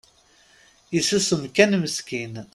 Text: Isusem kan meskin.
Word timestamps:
Isusem 0.97 1.41
kan 1.55 1.71
meskin. 1.81 2.33